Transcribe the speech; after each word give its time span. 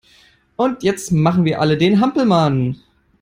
Und 0.55 0.81
jetzt 0.81 1.11
machen 1.11 1.45
wir 1.45 1.61
alle 1.61 1.77
den 1.77 2.01
Hampelmann! 2.01 2.79